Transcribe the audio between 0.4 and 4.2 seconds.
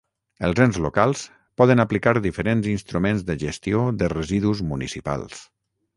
Els ens locals poden aplicar diferents instruments de gestió de